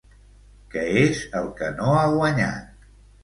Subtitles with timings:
[0.75, 2.89] Què és el que no ha guanyat?